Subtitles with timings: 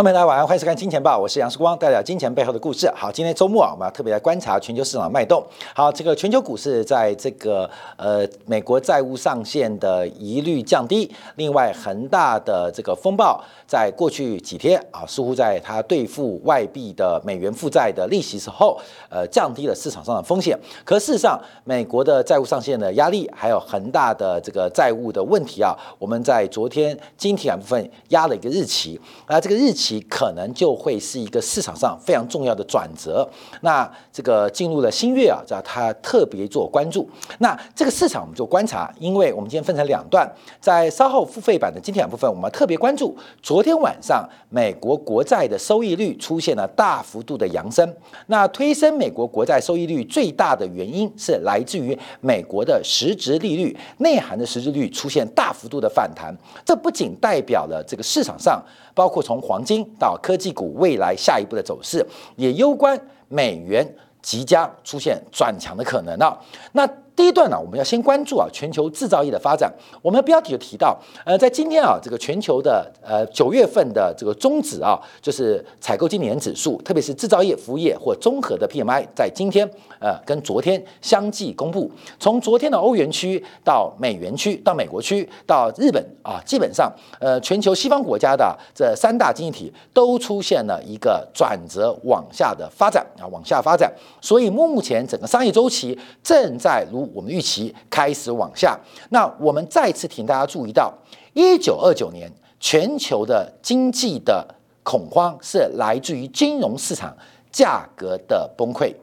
[0.00, 2.90] 朋友们，大家晚上欢迎收看《金钱报》，我是杨世光，带来金钱背后的故事。
[2.96, 5.44] 好，今天周末啊，我们要特别来观察全球市场脉动。
[5.74, 7.68] 好，这个全球股市在这个
[7.98, 18.80] 呃美国债务上限的疑虑降低，另外恒大的这个风暴，在过去几天啊，似乎在它兑付外币的美元负债的利息时候，
[19.10, 20.58] 呃，降低了市场上的风险。
[20.82, 29.89] 可事实上，美国的债务上限的压力，还有恒大的这个债务的问题啊，我们在昨天晶体部分压了一个日期，那这个日期。
[29.90, 33.28] 其可能就会是一个市场上非常重要的转折。
[33.62, 37.10] 那这个进入了新月啊，叫他特别做关注。
[37.40, 47.92] 那这个市场我们就观察，因为我们今天分成两段，在稍后付费版的今天两部分，我们特别关注昨天晚上美国国债的收益率出现了大幅度的扬升。
[48.28, 56.32] 那推升美国国债收益率最大的原因是来自于美国的实质利率内涵的实质率出现大幅度的反弹。
[56.64, 58.62] 这不仅代表了这个市场上。
[58.92, 62.04] 包括从黄金到科技股未来下一步的走势，
[62.36, 63.86] 也攸关美元
[64.22, 66.36] 即将出现转强的可能啊。
[66.72, 66.88] 那
[67.20, 69.70] 第一段呢，我们要先关注啊全球制造业的发展。
[70.00, 81.90] 我们的标题就提到，呃，在今天啊，这个全球的呃九月份的这个中指啊，就是采购经理人指数，特别是制造业、服务业或综合的 PMI，在今天呃跟昨天相继公布。
[82.18, 93.92] 从昨天的欧元区到美元区到美国区到日本啊，基本上呃全球西方国家的这三大经济体都出现了一个转折往下的发展啊，往下发展。
[94.22, 98.78] 所以目前整个商业周期正在如我们预期开始往下，
[99.10, 100.92] 那我们再次请大家注意到，
[101.34, 104.46] 一九二九年全球的经济的
[104.82, 107.16] 恐慌是来自于金融市场
[107.50, 108.94] 价格的崩溃。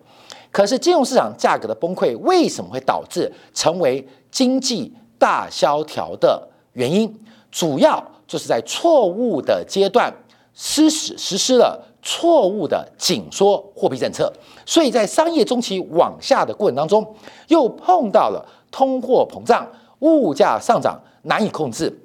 [0.51, 7.13] 可是金融市场价格的崩溃为什么会导致成为经济大萧条的原因？
[7.51, 10.13] 主要就是在错误的阶段
[10.53, 14.31] 施实施了错误的紧缩货币政策。
[14.66, 17.16] 所以在商业中期往下的过程当中，
[17.47, 19.68] 又碰到了通货膨胀、
[20.00, 22.02] 物价上涨难以控制。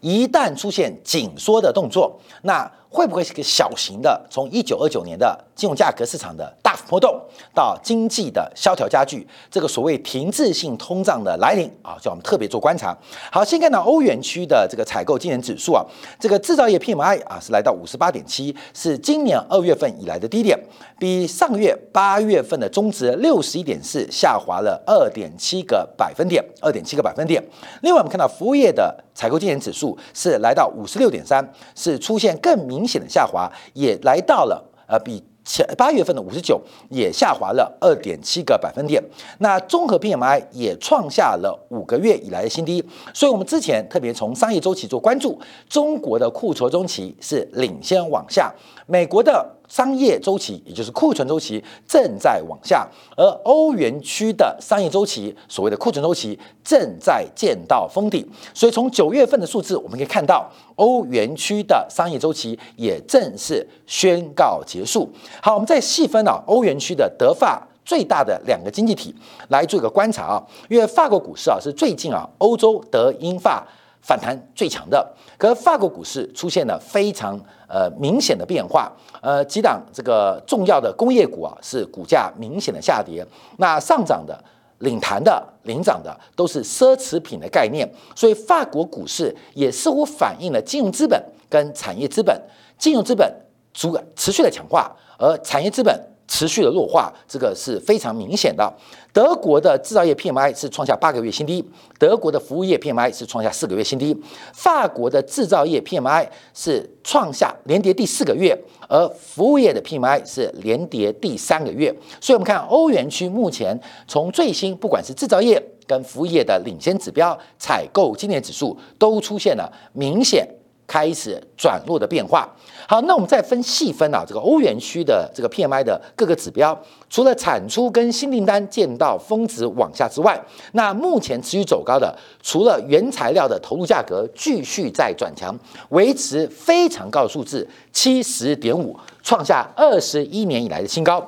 [0.00, 4.24] 一旦出现紧缩的动作，那会不会是个小型的？
[4.30, 7.20] 从一九二九年的金融价格市场的大幅波动，
[7.52, 12.96] 到经济的萧条加剧，这个所谓停滞性通胀的来临啊，叫我们特别做观察。
[13.32, 15.84] 好，先看到欧元区的这个采购经理指数啊，
[16.20, 20.56] 这个制造业 PMI 啊是来到五十八点七，是今年二月份以来的低点，
[20.96, 27.42] 比上个月八月份的中值六十一点四下滑了二点七个百分点，二点七个百分点。
[27.82, 29.98] 另外，我们看到服务业的采购经理指数。
[30.12, 31.42] 是来到五十六点三，
[31.74, 39.02] 是出现更明明显的下滑，也来到了呃比前八月份的五十九也下滑了二点七个百分点。
[39.38, 42.84] 那综合 PMI 也创下了五个月以来的新低。
[43.14, 48.52] 所以，我们之前特别从商业周期做关注，中国的库存周期是领先往下，
[48.86, 49.50] 美国的。
[49.74, 58.24] 商业周期，也就是库存周期正在往下，而欧元区的商业周期，所谓的库存周期正在见到封顶。
[58.54, 65.10] 所以从九月份的数字，我们可以看到，欧元区的商业周期也正式宣告结束。
[65.42, 69.12] 好，我们再细分啊，欧元区的德法最大的两个经济体
[69.48, 73.66] 来做一个观察啊，因为法国股市啊是最近啊欧洲德英法。
[74.06, 78.92] 反弹最强的，可是法国股市出现了非常呃明显的变化，
[79.22, 83.26] 呃几档这个重要的工业股啊是股价明显的下跌，
[83.56, 84.38] 那上涨的、
[84.80, 92.38] 领弹的、领涨的都是奢侈品的概念，所以法国股市也似乎反映了金融资本跟产业资本，
[92.76, 93.34] 金融资本
[93.72, 95.98] 主持续的强化，而产业资本。
[96.26, 98.72] 持续的弱化，这个是非常明显的。
[99.14, 101.64] 德国的制造业 PMI 是创下八个月新低，
[102.00, 104.14] 德国的服务业 PMI 是创下四个月新低，
[104.52, 111.94] 法国的制造业 PMI 是创下连跌第四个月，而服务业的 PMI 是连跌第三个月。
[112.20, 120.44] 所以，我们看欧元区目前从最新，不管是制造业跟服务业的领先指标，采购经理指数都出现了明显。
[120.86, 122.48] 开始转弱的变化。
[122.86, 126.78] 好，那我们再分细分啊，这个欧元区的这个 PMI 的各个指标，
[127.08, 130.38] 除了产出跟新订单见到峰值往下之外，
[130.72, 135.58] 那目前持续走高的，除了原材料的投入价格继续在转强，
[135.88, 141.26] 维持非常高的数字七十点五，创下二十一年以来的新高，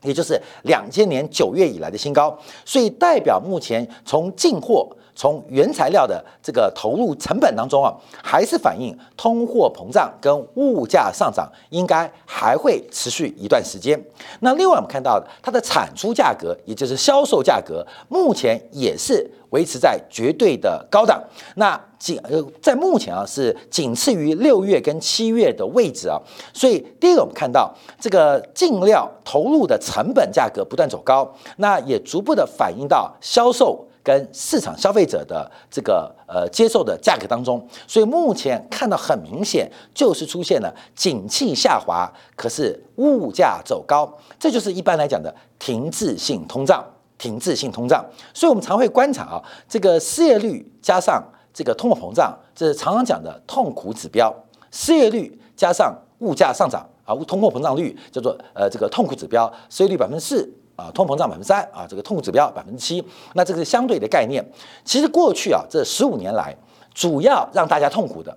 [0.00, 2.34] 也就是两千年九月以来的新高。
[2.64, 4.88] 所以代表目前从进货。
[5.14, 13.98] 从原材料的这个投入成本当中啊，还是反映通货膨胀跟物价上涨，应该还会持续一段时间。
[14.40, 21.22] 那另外我们看到它的产出价格，也就是销售价格，目前也是维持在绝对的高档。
[21.56, 26.20] 那仅呃，在目前啊是仅次于六月跟七月的位置啊。
[26.52, 33.86] 所以第一个我们看到这个进料投入的成本价格不断走高，那也逐步的反映到销售。
[34.04, 44.08] 跟市场消费者的这个呃接受的价格当中，所以目前看到很明显就是出现了景气下滑，可是物价走高，
[44.38, 46.84] 这就是一般来讲的停滞性通胀。
[47.16, 48.04] 停滞性通胀，
[48.34, 51.22] 所以我们常会观察啊，这个失业率加上
[51.54, 54.34] 这个通货膨胀，这是常常讲的痛苦指标。
[54.72, 60.52] 失业率加上物价上涨啊，通货膨胀率叫做呃这个痛苦指标，失业率百分之四。
[60.76, 63.04] 啊，通膨胀百分之三啊，这个痛苦指标百分之七，
[63.34, 64.44] 那这个是相对的概念。
[64.84, 66.54] 其实过去啊，这十五年来，
[66.92, 68.36] 主要让大家痛苦的，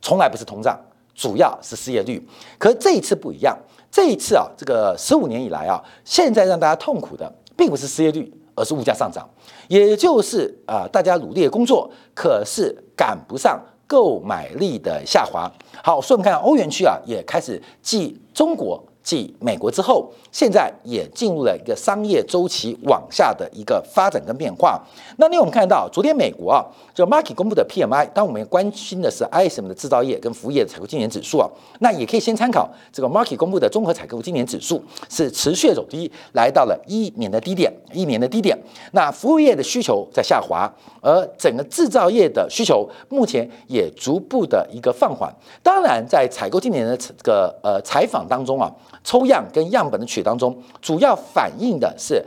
[0.00, 0.78] 从来不是通胀，
[1.14, 2.26] 主要是失业率。
[2.58, 3.54] 可这一次不一样，
[3.90, 9.28] 这一次啊，这个十五年以来啊，现在让大家痛苦的，并不是失业率，而是物价上涨，
[9.68, 15.50] 也就是啊，大家努力的工作，可是赶不上购买力的下滑。
[15.84, 18.82] 好，所以我们看欧元区啊，也开始继中国。
[19.06, 24.82] 继美国之后，现在也进入了一个商业周期往下的一个发展跟变化。
[25.18, 31.48] 那另外我们看到，昨天美国啊，就 Market 公布的 PMI，当我们关心的是 ISM 的制造业跟服务业采购经年指数啊，
[31.78, 38.58] 那也可以先参考这个 Market 公布的综合采购经年指数，是持续走低，来到了一年的低点，一年的低点。
[38.90, 40.68] 那服务业的需求在下滑，
[41.00, 45.32] 而整个制造业的需求目前也逐步的一个放缓。
[45.62, 48.68] 当然，在采购经年的这个呃采访当中啊。
[49.06, 52.20] 抽样跟样本的取当中，主要反映的是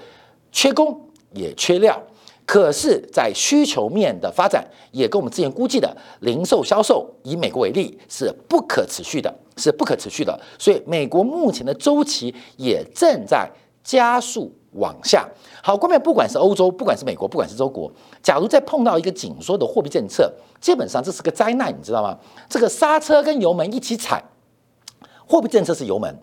[0.49, 0.97] 缺工
[1.33, 2.01] 也缺料，
[2.45, 10.39] 可是，在需求面的发展，也跟我们之前估计的零售销售，以美国为例，是不可持续的，是不可持续的。
[10.57, 13.51] 所以，美国目前的周期也正在
[13.83, 15.27] 加速往下。
[15.61, 17.91] 好，关面不管是欧洲，不管是美国，不管是中国，
[18.23, 22.17] 假如再碰到一个紧缩的货币政策，基本上这是个灾难，你知道吗？
[22.47, 24.23] 这个刹车跟油门一起踩，
[25.27, 26.17] 货币政策是油门。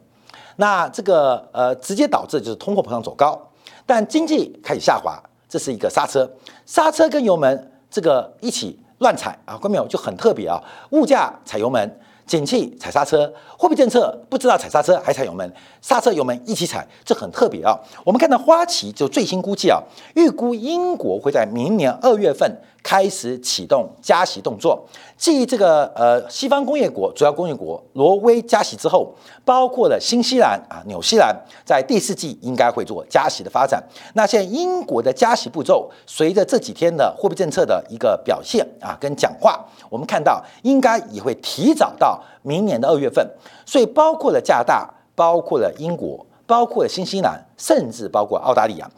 [0.57, 3.41] 那这个呃，直接导致就是通货膨胀走高，
[3.85, 6.29] 但经济开始下滑，这是一个刹车。
[6.65, 10.59] 刹车跟油门这个一起乱踩啊，关没有就很特别啊。
[10.91, 17.79] 物价踩油门，景气踩刹车，货币政策不知道踩刹车还踩油门，刹车油门一起踩，这很特别啊。
[18.05, 19.81] 我们看到花旗就最新估计啊，
[20.15, 22.51] 预估英国会在明年二月份。
[22.87, 24.81] 开始启动加息动作，
[25.17, 29.13] 继这个呃西方工业国主要工业国挪威加息之后，
[29.45, 31.35] 包括了新西兰啊、纽西兰，
[31.65, 33.83] 在第四季应该会做加息的发展。
[34.15, 43.29] 那现在英国的加息步骤，随着这几天的货币政策的一个表现啊跟讲话，我们看到应该也会提早到明年的二月份。
[43.67, 48.89] 所以包括了加大，包括了英国，包括了新西兰，甚至包括澳大利亚。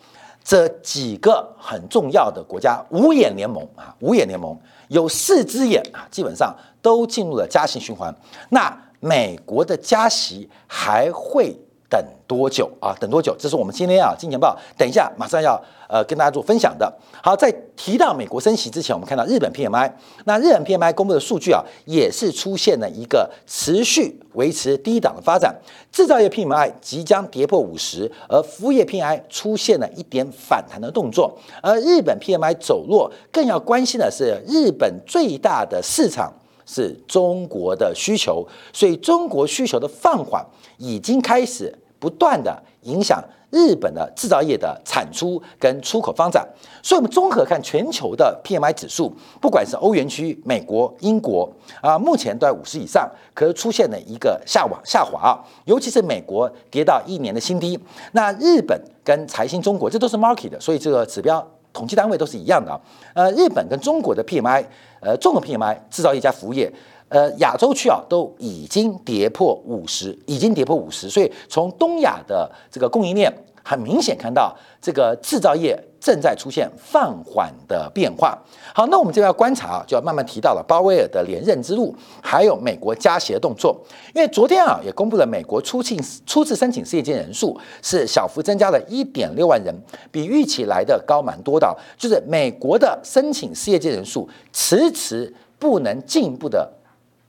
[0.48, 4.58] 这几个很重要的国家，五眼联盟啊，五眼联盟
[4.88, 8.14] 有四只眼啊，基本上都进入了加息循环。
[8.48, 11.54] 那美国的加息还会？
[11.88, 12.94] 等多久啊？
[13.00, 13.34] 等多久？
[13.38, 15.58] 这是我们今天啊《金钱报》等一下马上要
[15.88, 16.92] 呃跟大家做分享的。
[17.22, 19.90] 好，在提到美国升息之前，我们看到日本 PMI，
[20.24, 25.54] 那日本 PMI 公布的数据啊，也是出现了一个持续维持低档的发展。
[25.90, 31.38] 制造业 PMI 即将跌破五十，而服务业 PMI 出现了一点反弹的动作。
[31.62, 36.30] 而日本 PMI 走弱，更要关心的是日本最大的市场
[36.66, 40.44] 是中国的需求，所以中国需求的放缓。
[40.78, 46.46] 已经开始不断的影响日本的制造业的产出跟出口发展，
[46.82, 57.78] 所以我们综合看全球的 PMI 指数，不管是欧元区、美国、英国啊，目前都在五十以上，可是出现了一个下往下滑啊，尤其是美国跌到一年的新低，
[58.12, 62.80] 那日本跟财新中国这都是 market 的，所以这个指标统计单位都是一样的啊，
[63.14, 64.62] 呃，日本跟中国的 PMI，
[65.00, 66.70] 呃，综合 PMI 制造业加服务业。
[67.08, 73.32] 呃，亚洲区啊都已经跌破五十，已经跌破五十，所以从东亚的这个供应链
[73.64, 78.38] 很明显看到，这个制造业正在出现放缓的变化。
[78.74, 83.74] 好，那我们这边要观察啊，就要慢慢提到了鲍威尔的连任之路，还有美国加息的动作。
[84.14, 89.74] 因为昨天啊也公布了美国初请初次申请失业金人数是小幅增加了一点六万人，
[90.10, 96.70] 比预期来的高蛮多的，就是美国的申请失业金人数迟迟不能进一步的。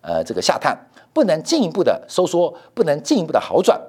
[0.02, 0.78] 呃，这个下探
[1.14, 3.80] 不能进一步的收缩，不能进一步的好转。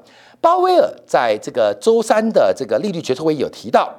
[0.40, 3.94] 鲍威尔在这个周三的这个利率决策会议有提到，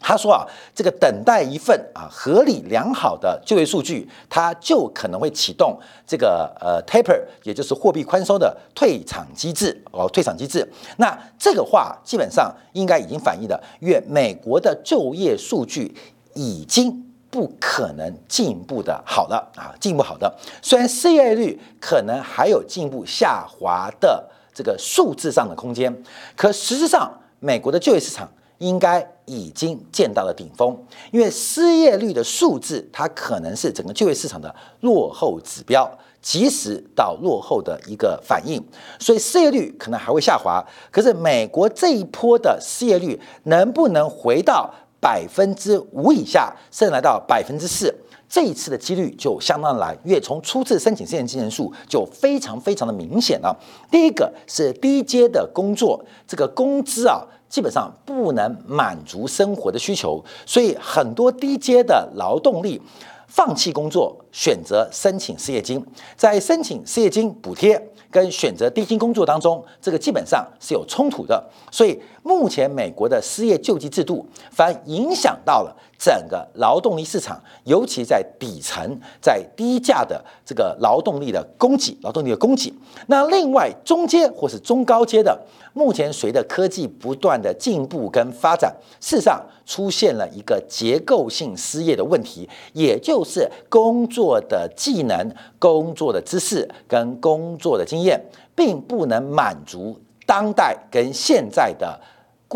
[0.00, 0.44] 他说啊，
[0.74, 10.68] 这个等待一份啊合理良好的就业数据，它就可能会启动这个呃 taper，也就是货币宽松的退场机制哦，退场机制。
[10.98, 15.96] 那这个话基本上应该已经反映了，因为美国的就业数据
[16.34, 17.05] 已经
[17.36, 20.34] 不可能进一步的好了啊，进一步好的。
[20.62, 26.02] 虽然失业率可能还有进一步下滑的这个数字上的空间，
[26.34, 28.26] 可实质上美国的就业市场。
[28.58, 30.74] 应该已经见到了顶峰，
[31.12, 35.86] 因为失业率的数字，它可能是整个就业市场的落后指标，
[36.22, 38.58] 及时到落后的一个反应，
[38.98, 40.64] 所以失业率可能还会下滑。
[40.90, 47.94] 可是美国这一波的失业率能不能回到百分之五以下，甚至来到百分之四？
[48.28, 53.56] 这一次的几率就相当的来，因为从初次申请失业金人数就非常非常的明显了。
[53.90, 57.22] 第一个是低阶的工作，这个工资啊。
[57.48, 62.82] 基本上不能满足生活的需求，所以很多低阶的劳动力
[63.28, 65.80] 放弃工作，选择申请失业金。
[66.16, 67.80] 在申请失业金补贴
[68.16, 71.44] 跟选择低薪工作当中，这个基本上是有冲突的。
[71.70, 82.72] 所以目前美国的失业救济制度反而影响到了整个劳动力市场，尤其在底层、在低价的这个劳动力的供给、劳动力的供给。
[83.06, 85.38] 那另外中阶或是中高阶的。
[85.72, 98.18] 目前随着科技不断的进步跟发展，事实上出现了一个结构性失业的问题，也就是工作的技能、工作的知识跟工作的经验，
[98.54, 102.00] 并不能满足当代跟现在的。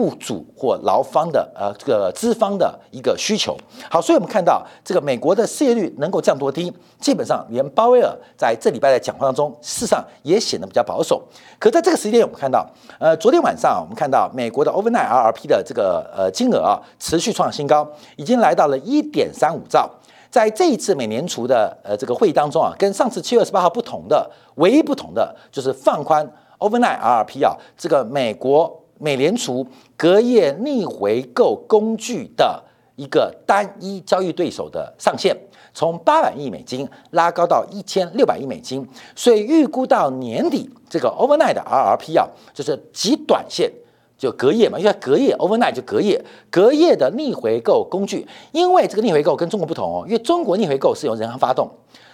[0.00, 3.54] 雇主或劳方的呃这个资方的一个需求，
[3.90, 11.22] 好，所以我们看到这个美国的失业率能够降多低，基本上连鲍威尔在这礼拜的讲话当中，事实上也显得比较保守。
[11.58, 12.66] 可在这个时间，我们看到，
[12.98, 19.90] 呃，昨天晚上我们看到美国的 overnight RRP 的这个呃金额啊，持续创新高，已经来到了一点三五兆。
[20.30, 26.26] 在这一次美联储的呃这个会议当中啊，跟上次七月二十八号不同的，唯一不同的就是放宽
[26.58, 28.79] overnight RRP 啊，这个美国。
[29.00, 29.66] 美联储
[29.96, 32.62] 隔夜逆回购工具的
[32.96, 35.34] 一个单一交易对手的上限，
[35.72, 43.72] 从八百亿美金拉高到一千六百亿美金，所以预估到年底，这个 overnight 的 RRP 啊，就是极短线，
[44.18, 51.70] 就隔夜嘛，因为隔夜 overnight 就隔夜，隔夜的逆回购工具，因为这个逆回购跟中国不同哦，因为中国逆回购是由人行发动，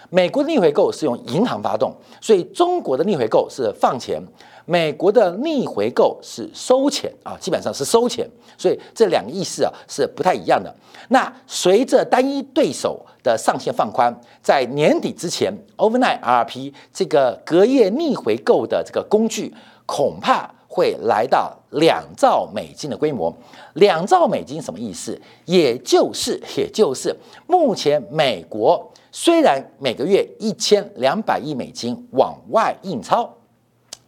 [0.09, 4.21] 美国的逆回购是用银行发动，所以中国的逆回购是放钱。
[4.69, 10.73] 美国的逆回购是收钱啊，基本上是收钱，所以这两个意思啊是不太一样的。
[11.07, 23.33] 那随着单一对手的上限放宽，在年底之前，overnight RRP 这个隔夜逆回购的这个工具恐怕会来到两兆美金的规模。
[23.75, 25.17] 两兆美金什么意思？
[25.45, 27.15] 也就是也就是
[27.47, 33.27] 目前美国虽然每个月一千两百亿美金往外印钞。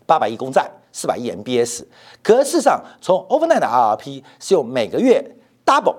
[0.06, 1.84] 八百亿公债，四百亿 MBS，
[2.22, 5.36] 可事实上，从 overnight 的 RRP 是用每个月
[5.66, 5.96] double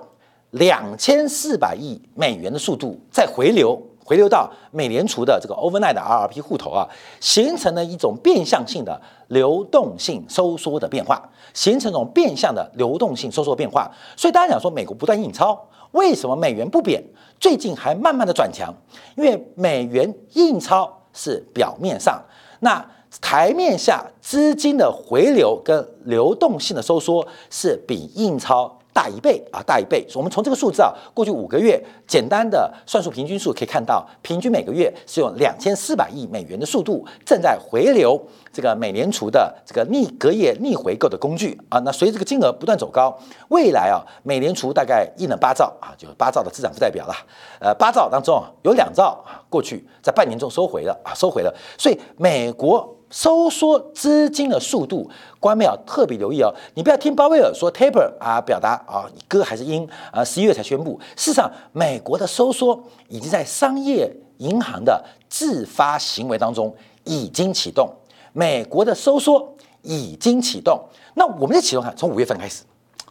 [0.51, 6.87] 两千四百亿美元的速度在回流，回流到美联储的这个 overnight 的 RRP 户头啊，
[7.19, 13.91] 形成了一种变相性的流动性收缩的变化，形成一种变相的流动性收缩变化。
[14.15, 15.57] 所以大家讲说，美国不断印钞，
[15.91, 17.03] 为什么美元不贬？
[17.39, 18.73] 最近还慢慢的转强，
[19.15, 22.21] 因为美元印钞是表面上
[22.59, 22.85] 那。
[23.19, 30.05] 台面下资金的回流跟流动性的收缩是比印钞大一倍啊，大一倍。
[30.15, 38.21] 我们从这个数字啊，过去五个月简单的算术平均数可以看到，平均每个月是用两千四百亿美元的速度正在回流
[38.51, 41.79] 这个美联储的这个逆隔夜逆回购的工具啊。
[41.79, 43.17] 那随着这个金额不断走高，
[43.49, 47.13] 未来啊，美联储大概印了八兆啊，就是八兆的资产负债表了。
[47.59, 51.53] 呃，八兆当中啊，有两兆啊，过去在半年中收回了啊，收回了。
[51.77, 52.97] 所以美国。
[53.11, 55.07] 收缩资金的速度，
[55.39, 56.51] 官媒要特别留意哦。
[56.73, 60.99] 你不要听鲍威尔说 taper 啊，表达啊，你歌还是音啊，十一月才宣布。
[61.15, 67.87] 事实上，美国的收缩已经在商业银行的自发行为当中已经启动。
[68.33, 70.81] 美国的收缩已经启动。
[71.13, 72.63] 那我们在启动看，从五月份开始，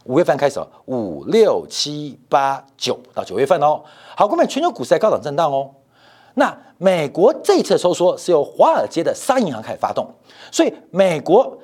[0.05, 3.83] 五月份开始，五六七八九到九月份哦。
[4.17, 5.69] 好，各位，全球股市在高档震荡哦。
[6.35, 10.07] 那美国这次收缩是由华尔街的商银行开始发动，
[10.51, 11.57] 所以美国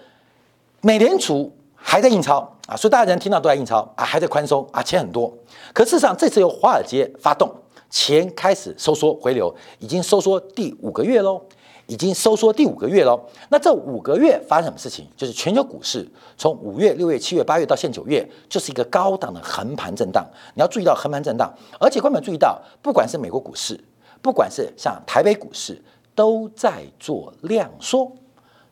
[0.82, 5.34] 美联储还在印钞啊，所以大家能听到都在印钞啊，还在宽松啊，钱很多。
[5.74, 7.50] 可事实上，这次由华尔街发动，
[7.90, 11.42] 钱开始收缩回流，已经收缩第五个月喽。
[11.90, 13.18] 已经收缩第五个月喽。
[13.48, 15.08] 那这五个月发生什么事情？
[15.16, 16.06] 就是全球股市
[16.38, 20.22] 从五月、六月、七月、八月到现九月，就是一个高档的横盘震荡。
[20.54, 23.80] 你要注意到横盘震荡，而且观众注意到，不管是美国股市，
[24.22, 25.82] 不管是像台北股市，
[26.16, 28.12] 都在做量缩，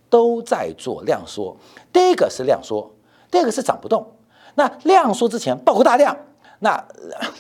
[0.10, 1.56] 都在做量缩。
[1.92, 2.92] 第一个是量缩，
[3.30, 4.06] 第二个是涨不动。
[4.56, 6.16] 那量缩之前爆过大量，
[6.60, 6.84] 那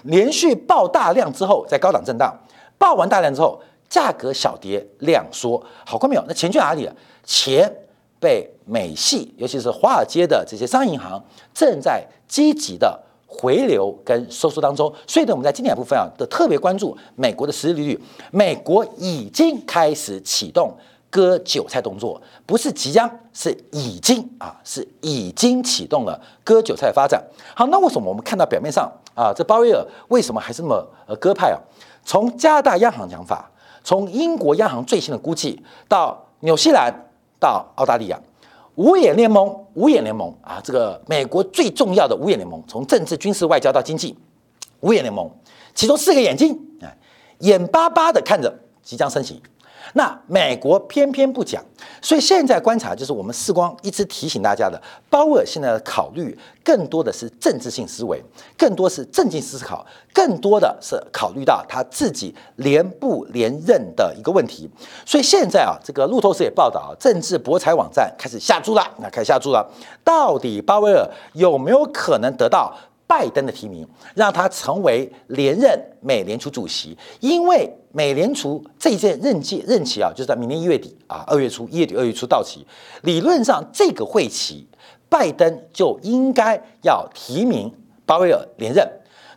[0.04, 2.38] 连续爆大量之后，在高档震荡，
[2.78, 3.62] 爆完大量之后。
[3.88, 6.26] 价格小跌，量缩，好看没有？
[6.28, 6.96] 那钱去哪里了？
[7.24, 7.72] 钱
[8.20, 13.00] 被美系，尤其是华尔街的这些商业银行正在积极的
[13.38, 14.92] 回流跟收缩当中。
[15.08, 18.04] 所以呢，我们在今天部分啊，都特别关注美国的实际利率。
[18.32, 20.74] 美国已经开始启动
[21.10, 27.24] 割韭菜动作，不是即将，是已经啊，是已经启动了割韭菜的发展。
[27.56, 31.60] 好，那为什么我们看到表面上啊，这鲍威尔为什么还是那么呃鸽派啊？
[32.04, 33.50] 从加拿大央行讲法。
[33.88, 36.92] 从英国央行最新的估计到纽西兰
[37.40, 38.20] 到澳大利亚，
[38.76, 44.16] 五眼联盟，五眼联盟啊，这个美国最重要的五眼联盟，从政治、军事、外交到经济，
[44.82, 45.30] 五眼联盟，
[45.74, 46.92] 其中四个眼睛啊，
[47.40, 48.54] 眼巴巴的看着
[48.84, 49.42] 即将升起。
[49.98, 51.64] 那美国偏偏不讲，
[52.02, 58.22] 所以现在观察就是我们视光一直提醒大家的，鲍威尔现在的考虑更多的是政治性思维，
[58.58, 64.70] 更多是政经思考，更多的是考虑到他自己连不连任的一个问题。
[65.06, 69.66] 所以现在啊，这个路透社也报道，政治博彩网站开始下注了，那开始下注了，
[70.04, 72.76] 到底鲍威尔有没有可能得到？
[73.08, 82.66] 拜登的提名让他成为连任美联储主席，因为美联储这一届任期任期啊，就是在明年一月底啊，二月初一月底二月初到期。
[83.04, 84.68] 理论上，这个会期
[85.08, 87.72] 拜登就应该要提名
[88.06, 88.88] 鲍威尔连任。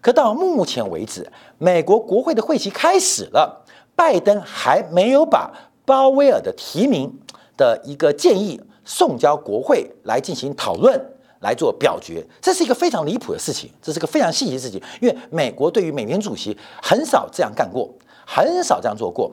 [0.00, 5.52] 可到目前为止，美国国会的会期开始了，拜登还没有把
[5.84, 7.12] 鲍威尔的提名
[7.56, 11.17] 的一个建议送交国会来进行讨论。
[11.40, 17.88] 来做表决，这是一个非常离谱的事情，这是个非常细节的事情，因为美国对于美联主席很少这样干过，
[18.26, 19.30] 很少这样做过。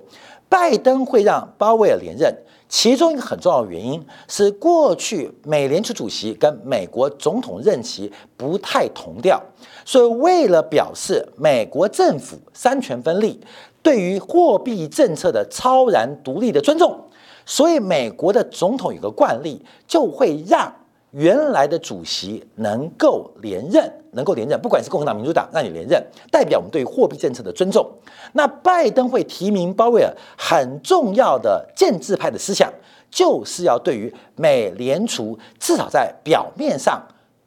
[0.47, 2.32] 拜登会让鲍威尔连任，
[2.69, 9.41] 其中一个很重要的原因是过去美联储主席跟美国总统任期不太同调，
[9.84, 13.41] 所以为了表示美国政府三权分立，
[13.82, 16.95] 对于货币政策的超然独立的尊重，
[17.43, 20.71] 所以美国的总统有个惯例，就会让。
[21.15, 27.89] 原来的主席能够连任，能够连任，不管是共和党、民主党让你连任，代表我们对货币政策的尊重。
[28.34, 32.69] 那拜登会提名鲍威尔，很重要的建制派的思想，
[33.10, 37.01] 就是要对于美联储至少在表面上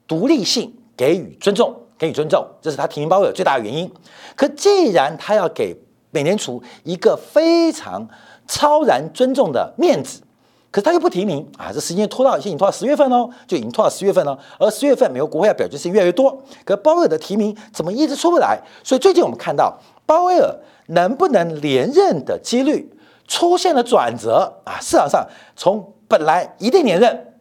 [0.07, 3.93] 独立性给予尊重，给予尊重，这是他提名鲍威尔最大的原因。
[4.35, 5.77] 可既然他要给
[6.11, 8.09] 美联储一个非常
[8.47, 10.23] 超然尊重的面子。
[10.71, 14.39] 可是他又不提名啊，这时间拖到现在已经拖到十月份喽，就已经拖到十月份了。
[14.59, 18.61] 而十月份美国国会要表决事情越来越多，可鲍威尔的提名怎么一直出不来？
[18.85, 20.55] 所以最近我们看到鲍威尔
[20.89, 22.93] 能不能连任的几率
[23.27, 25.27] 出现了转折啊，市场上
[25.57, 27.35] 从本来一定连任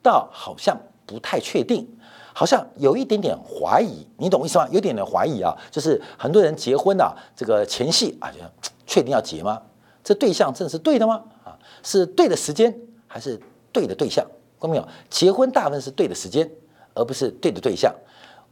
[0.00, 1.88] 到好像不太确定，
[2.32, 4.68] 好像有一点点怀疑，你懂我意思吗？
[4.70, 8.38] 有点点怀疑啊，就是很多人结婚啊，这个前戏啊，就
[8.86, 9.60] 确定要结吗？
[10.04, 11.22] 这对象真的是对的吗？
[11.82, 12.74] 是对的时间
[13.06, 13.38] 还是
[13.72, 14.24] 对的对象？
[14.60, 14.88] 看到没有？
[15.08, 16.50] 结婚大部分是对的时间，
[16.94, 17.94] 而不是对的对象。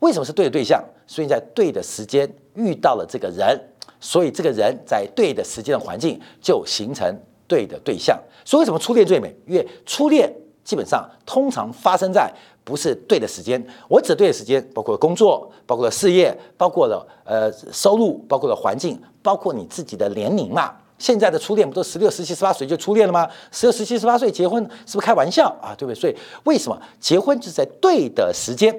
[0.01, 0.83] 为什么是对的对象？
[1.07, 3.61] 所以在对的时间遇到了这个人，
[3.99, 7.13] 所以这个人在对的时间的环境就形成
[7.49, 8.21] 对的对象。
[8.45, 9.35] 所以为什么初恋最美？
[9.47, 13.65] 因为初恋基本上通常发生在不是对的时间。
[13.89, 20.77] 我指对的时间，包括工作，包括了事业，包括了呃收入，包括了环境，包括你自己的年龄嘛。
[20.99, 23.29] 现在的初恋不都十六、十七、十八岁就初恋了吗？
[23.53, 25.75] 十六、十七、十八岁结婚是不是开玩笑啊？
[25.77, 26.01] 对不对？
[26.01, 28.75] 所以为什么结婚就是在对的时间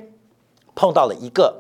[0.74, 1.56] 碰到了一个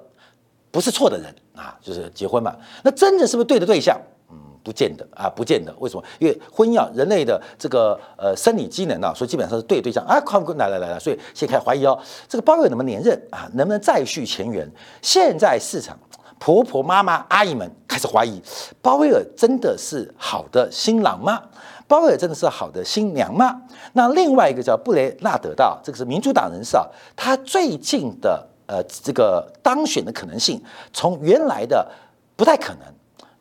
[0.72, 1.78] 不是错的人啊？
[1.82, 2.56] 就是结婚嘛。
[2.84, 4.00] 那真的是不是对的对象？
[4.32, 5.74] 嗯，不见得啊，不见得。
[5.80, 6.04] 为什么？
[6.18, 10.20] 因为婚姻啊，人类的这个呃生理机能啊，所以基本上是对对象啊。
[10.56, 13.48] 来来来来，所以现在开始怀疑哦，这个包月能不能连任啊？
[13.54, 14.68] 能不能再续前缘？
[15.02, 15.98] 现在市场。
[16.40, 18.42] 婆婆、妈妈、阿姨们开始怀疑，
[18.82, 21.42] 鲍威尔真的是好的新郎吗？
[21.88, 23.62] 鲍威尔真的是好的新娘吗？
[23.94, 31.90] 那另外一个叫布雷纳德的，这个是民主党人士啊，他最近的呃这个当选的可能性，从原来的
[32.36, 32.82] 不太可能，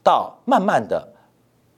[0.02, 1.12] 到慢慢的。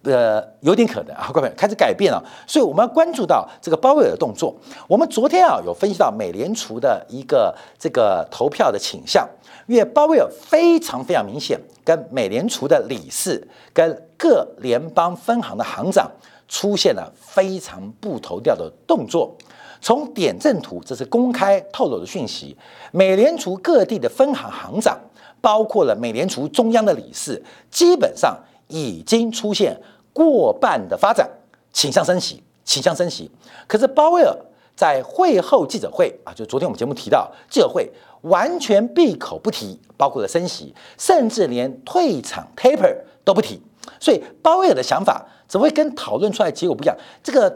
[0.04, 4.54] 呃，有点可能啊，各位开始改变了，所以我们要关注到这个鲍威尔的动作。
[4.86, 9.28] 我们昨天啊有分析到美联储的一个这个投票的倾向，
[9.68, 16.10] 因为鲍威尔非常非常明显，跟美联储的理事、跟各联邦分行的行长
[16.48, 19.36] 出现了非常不投调的动作。
[19.82, 22.56] 从点阵图，这是公开透露的讯息。
[22.92, 24.98] 美联储各地的分行行长，
[25.42, 28.34] 包括了美联储中央的理事，基本上
[28.68, 29.78] 已经出现
[30.14, 31.28] 过半的发展
[31.74, 33.30] 倾向升息，倾向升息。
[33.66, 34.34] 可是鲍威尔
[34.78, 43.60] 在会后记者会啊，就昨天我们节目提到记者会，完全闭口不提，包括了升息，甚至连退场 taper 都不提。
[43.98, 45.26] 所以鲍威尔的想法。
[45.48, 46.94] 怎么会跟讨论出来结果不一样？
[47.22, 47.48] 这个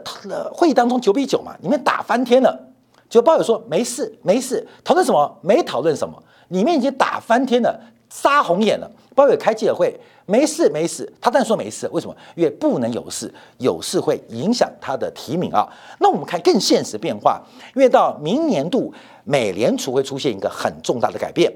[0.51, 2.59] 会议当中九比九嘛，里面打翻天了。
[3.07, 5.37] 就鲍威尔说没事没事，讨论什么？
[5.41, 8.89] 没讨论什么，里面已经打翻天了，杀红眼了。
[9.15, 11.87] 鲍友开记者会，没事没事，他当然说没事。
[11.91, 12.15] 为什么？
[12.35, 15.67] 因为不能有事，有事会影响他的提名啊。
[15.99, 17.41] 那我们看更现实变化，
[17.75, 21.51] 因为到明年度，美联储会出现一个很重大的改变。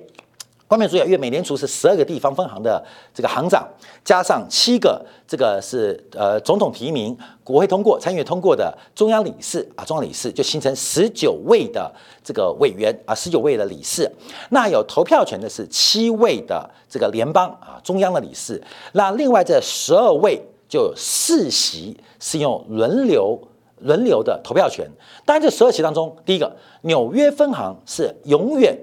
[0.68, 3.66] 关键注意，因为美联储是十二个地方分行的这个行长，
[4.04, 11.90] 加上七个这个是呃总统提名、国会通过、参议通过的中央理事啊，中央理事就形成十九位的
[12.22, 14.12] 这个委员啊，十九位的理事。
[14.50, 18.62] 那有投票权的是七位的这个联邦啊中央的理事。
[18.92, 23.40] 那另外这十二位就有四席是用轮流
[23.80, 24.86] 轮流的投票权。
[25.24, 28.78] 当然，这十二席当中，第一个纽约分行是永远。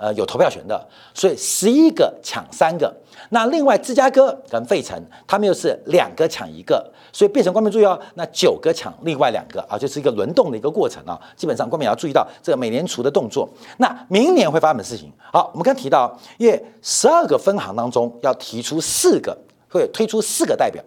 [0.00, 0.82] 呃，有投票权的，
[1.12, 2.90] 所以十一个抢三个。
[3.28, 8.00] 那另外芝加哥跟费城，他们又是两个抢一个，所以变成官民注意哦。
[8.14, 11.20] 那九个抢另外两个啊，就是一个轮动的一个过程啊。
[11.36, 13.46] 基本上官民也要注意到这个美联储的动作。
[13.76, 15.12] 那明年会发生什么事情？
[15.30, 19.36] 好，我们刚提到，因为十二个分行当中要提出四个，
[19.68, 20.82] 会推出四个代表。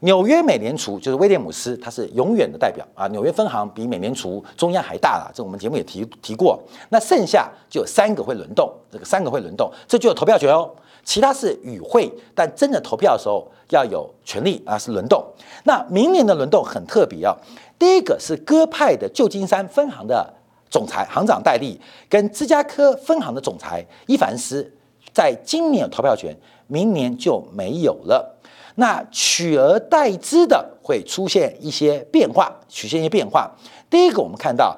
[0.00, 3.06] 纽约美联储就是威廉姆斯，他是永远的代表啊。
[3.08, 6.58] 纽约分行比美联储中央还大了，这我们节目也提提过。
[6.88, 10.70] 那剩下就有三个会轮动，这个三个会轮动，这就有投票权哦。
[11.04, 15.22] 其他是与会，但真的投票的时候要有权利啊，是轮动。
[15.64, 17.36] 那明年的轮动很特别啊，
[17.78, 20.32] 第一个是鸽派的旧金山分行的
[20.70, 24.70] 总裁行长戴利，跟芝加哥分行的总裁伊凡斯，
[25.12, 26.34] 在今年有投票权，
[26.68, 28.38] 明年就没有了。
[28.80, 33.54] 那取而代之的会出现一些变化，出现一些变化。
[33.90, 34.74] 第一个，我们看到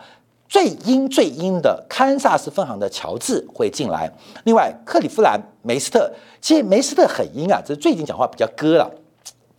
[0.48, 4.12] 最阴最阴的堪萨斯分行的乔治会进来。
[4.42, 6.10] 另外，克利夫兰梅斯特，
[6.40, 8.90] 其实梅斯特很阴啊，只是最近讲话比较割了。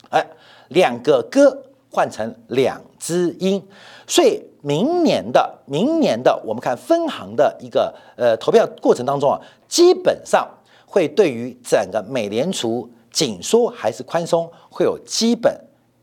[0.10, 0.28] 哎，
[0.68, 3.66] 两个割换成两只鹰，
[4.06, 10.46] 所以明年的明年的我们看分行的一个呃投票过程当中啊，基本上
[10.86, 12.90] 会对于整个美联储。
[13.14, 15.56] 紧缩还是宽松，会有基本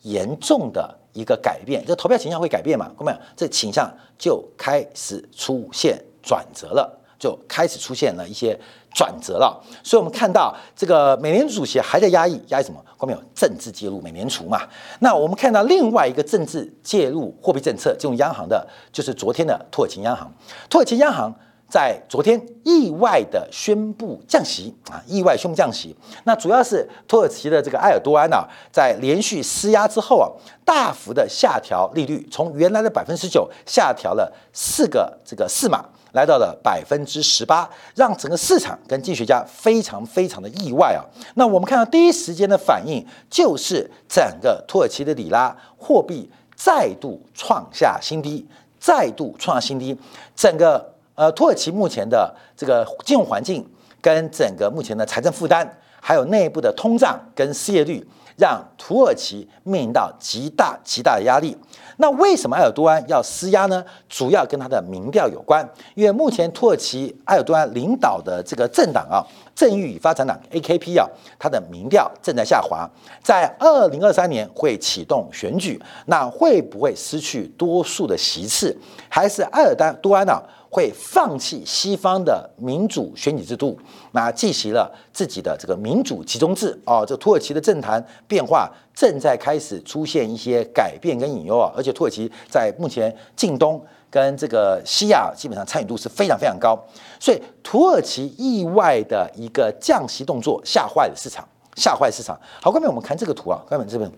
[0.03, 2.91] 严重的一个改变，这投票倾向会改变嘛？
[2.97, 8.59] 各位，这倾向就开始出现转折了，就开始出现了一些
[8.95, 9.61] 转折了。
[9.83, 12.81] 所以，我们看到这个美联储主席还在压抑，压抑什么？
[12.97, 14.63] 各位有政治介入美联储嘛？
[15.01, 20.33] 那我们看到另外一个政治介入货币政策进入央行的，就是昨天的土耳其央行，
[20.71, 21.35] 土耳其央行。
[21.71, 25.97] 在昨天意外的宣布降息啊，意外宣布降息。
[26.25, 30.27] 那主要是土耳其的这个埃尔多安啊，在连续施压之后啊，
[30.65, 41.07] 大幅的下调利率，从原来的百分之九下调了四个这个四码，来到了百分之十八，让整个市场跟经济学家非常非常的意外啊。
[41.37, 48.45] 那我们看到第一时间的反应，就是整个土耳其的里拉货币再度创下新低，
[48.81, 49.97] 再度创下新低，
[50.35, 50.91] 整个。
[51.21, 53.63] 呃，土耳其目前的这个金融环境
[54.01, 55.69] 跟整个目前的财政负担，
[56.01, 58.03] 还有内部的通胀跟失业率，
[58.39, 61.55] 让土耳其面临到极大极大的压力。
[61.99, 63.85] 那为什么埃尔多安要施压呢？
[64.09, 65.63] 主要跟他的民调有关，
[65.95, 69.21] 因为目前土耳其埃尔多安领导的这个政党啊，
[69.55, 71.07] 正义与发展党 （AKP） 啊，
[71.39, 72.89] 它的民调正在下滑，
[73.23, 78.75] 在二零二三年会启动选举，那会不会失去多数的席次？
[79.11, 80.43] 还是埃尔多安呢？
[80.71, 83.77] 会放弃西方的民主选举制度，
[84.13, 87.05] 那进行了自己的这个民主集中制哦。
[87.07, 96.79] 这土耳其的政坛变化正在开始出现一些改变跟隐忧啊，而且土耳其在目前近东跟这个西亚基本上参与度是非常非常高，
[97.19, 102.39] 所以土耳其意外的一个降息动作吓坏了市场，吓坏市场。
[102.63, 104.11] 好，下面我们看这个图啊，下面这边，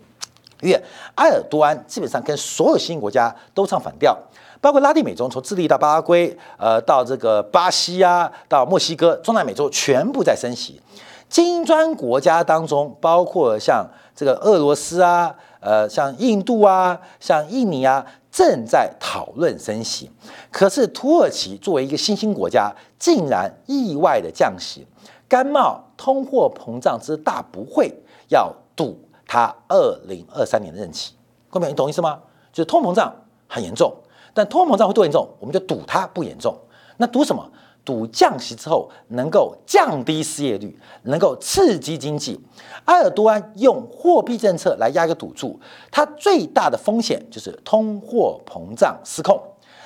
[0.62, 0.82] 因为
[1.16, 4.16] 埃尔多安基本上跟所有新兴国家都唱反调。
[4.60, 10.80] 包括拉丁美洲，从智利到巴拉圭，呃，到这个巴西啊，到墨西哥，中南美洲全部在升息。
[11.28, 20.08] 金砖国家当中，包括像这个俄罗斯啊，呃，像印度啊，像印尼啊，正在讨论升息。
[20.52, 24.86] 可是土耳其作为一个新兴国家，竟然意外的降息，
[25.26, 27.92] 甘冒通货膨胀之大不讳，
[28.28, 28.96] 要赌
[29.32, 31.14] 他二零二三年的任期。
[31.48, 32.20] 各位你懂意思吗？
[32.52, 33.10] 就是通膨胀
[33.48, 33.90] 很严重，
[34.34, 36.54] 但通膨胀会多严重，我们就赌它不严重。
[36.98, 37.50] 那赌什么？
[37.82, 42.38] 赌降息之后能够降低失业率，能够刺激经济。
[42.84, 45.58] 埃尔多安用货币政策来压一个赌注，
[45.90, 49.42] 它最大的风险就是通货膨胀失控。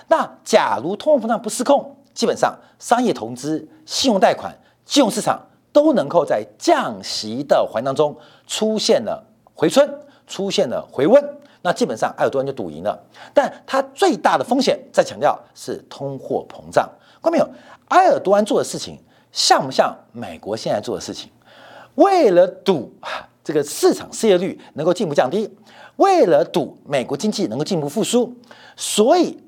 [0.08, 4.52] 那假如通货膨胀不失控，基本上商业投资、信用贷款、
[4.84, 5.40] 金融市场
[5.72, 8.16] 都能够在降息的环当中
[8.48, 9.24] 出现了
[9.56, 9.90] 回春，
[10.28, 11.20] 出现了回温。
[11.62, 12.96] 那基本上埃尔多安就赌赢了。
[13.34, 16.88] 但它最大的风险，再强调是通货膨胀。
[17.20, 17.48] 看没有？
[17.88, 18.96] 埃尔多安做的事情
[19.32, 21.28] 像不像美国现在做的事情？
[21.96, 22.92] 为了赌
[23.42, 25.50] 这个市场失业率能够进一步降低，
[25.96, 28.32] 为了赌美国经济能够进一步复苏，
[28.76, 29.42] 所以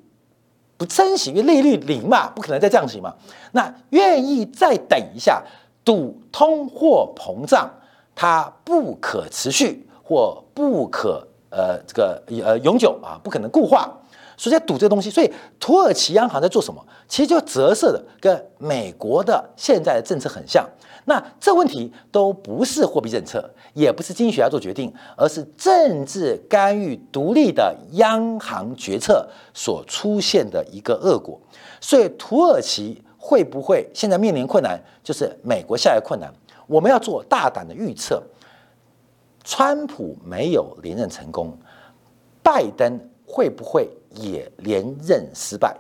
[0.77, 3.15] 不升息，因为利率零嘛，不可能再降息嘛。
[3.53, 5.43] 那愿意再等一下，
[5.85, 7.71] 赌通货膨胀
[8.15, 13.95] 它不可持续或不可呃这个呃永久啊，不可能固化。
[14.39, 16.83] 所以在赌这个东西，所以土耳其央行在做什么？
[17.09, 20.65] 其实就折射的跟美国的现在的政策很像。
[21.07, 31.39] 那这问题都不是货币政策，也不是经济学家做决定，而是政治干预独立的央行决策所出现的一个恶果。
[31.81, 34.81] 所以土耳其会不会现在面临困难？
[35.03, 36.33] 就是美国下一个困难。
[36.69, 38.23] 我们要做大胆的预测：
[39.51, 41.57] 川普没有连任成功，
[42.43, 43.89] 拜登会不会？
[44.11, 45.75] 也连任失败，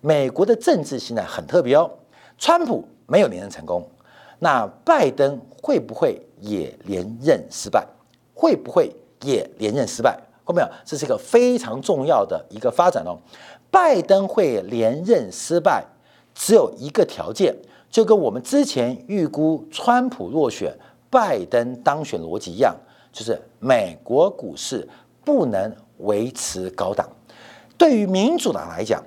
[0.00, 1.90] 美国的政治现在很特别哦。
[2.38, 3.86] 川普没有连任成功，
[4.38, 7.86] 那拜登会不会也连任失败？
[8.34, 8.90] 会不会
[9.22, 10.18] 也连任失败？
[10.46, 10.68] 看到没有？
[10.82, 13.18] 这是一个非常重要的一个发展哦。
[13.70, 15.84] 拜登会连任失败，
[16.34, 17.54] 只有一个条件，
[17.90, 20.74] 就跟我们之前预估川普落选、
[21.10, 22.74] 拜登当选逻辑一样，
[23.14, 24.86] 就是美国股市
[25.24, 27.08] 不能维持高档。
[27.78, 29.00] 对于民主党来讲，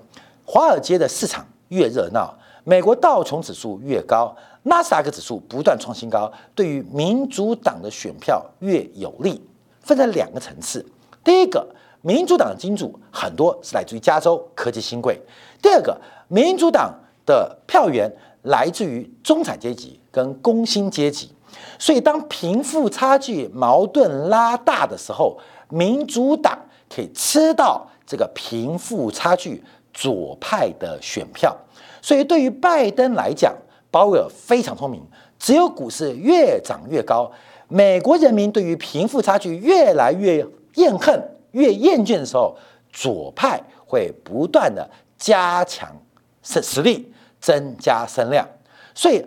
[0.46, 9.44] 华尔街的市场越热闹，美国道琼指数越高，纳斯达克指数不断创新高，对于民主党的选票越有利。
[9.82, 10.86] 分成两个层次，
[11.24, 11.66] 第一个，
[12.02, 15.16] 民主党的金主很多是来自于加州科技新贵；
[15.62, 16.94] 第二个，民主党
[17.26, 18.10] 的票源
[18.44, 21.32] 来自于中产阶级跟工薪阶级。
[21.80, 25.38] 所以，当贫富差距矛盾拉大的时候，
[25.70, 27.88] 民主党可以吃到。
[28.10, 29.62] 这个贫富差距
[29.94, 31.54] 左派的选票，
[32.02, 33.54] 所以对于拜登来讲，
[33.92, 35.06] 鲍威尔非常聪明。
[35.38, 37.30] 只有股市越涨越高，
[37.68, 42.56] 美国人民对于贫富差距越来越厌恨、越厌倦的时候，
[42.94, 45.94] 左派会不断的加强
[46.42, 48.48] 实实力，增加声量。
[48.96, 49.22] 所以，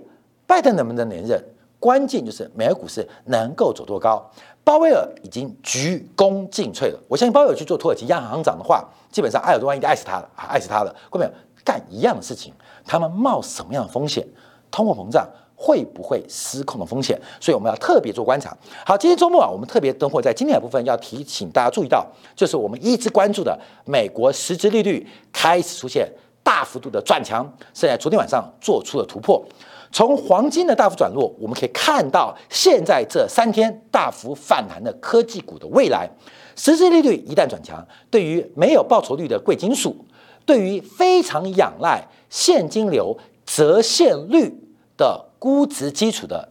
[0.47, 1.39] 拜登能不能连任，
[1.81, 4.31] 关键就是美国股市能够走多高。
[4.63, 7.01] 鲍威尔已经鞠躬尽瘁了。
[7.09, 10.95] 我相信鲍威尔去做土耳其央行长的话，基本上埃尔多安一定爱死他了，爱死他了。
[11.09, 11.29] 各位
[11.65, 12.53] 干一样的事情，
[12.85, 14.25] 他们冒什么样的风险？
[14.71, 17.19] 通货膨胀会不会失控的风险？
[17.41, 18.55] 所以我们要特别做观察。
[18.85, 26.07] 好，今天周末啊，我们特别等会在今天的部分要提醒大家注意到，就是我们一直关注的美国实质利率开始出现
[26.43, 29.43] 大幅度的转强，是在昨天晚上做出了突破。
[29.93, 36.09] 从黄金的大幅转弱，我们可以看到现在这三天大幅反弹的科技股的未来。
[36.57, 39.97] 实质利率一旦转强，对于没有报酬率的贵金属，
[40.45, 44.55] 对于非常仰赖现金流折现率
[44.97, 46.49] 的估值基础的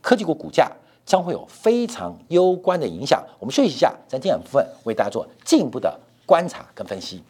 [0.00, 0.70] 科技股股价，
[1.06, 3.24] 将会有非常攸关的影响。
[3.38, 7.22] 我们休息一下，在今天部分为大家做进一步的观察跟分析。